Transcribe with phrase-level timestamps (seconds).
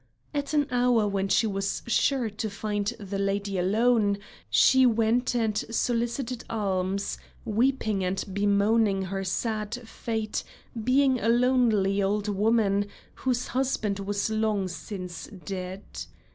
[0.33, 4.17] At an hour when she was sure to find the lady alone,
[4.49, 10.43] she went and solicited alms, weeping and bemoaning her sad fate
[10.75, 15.83] at being a lonely old woman whose husband was long since dead.